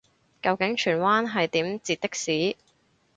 [0.41, 2.57] 究竟荃灣係點截的士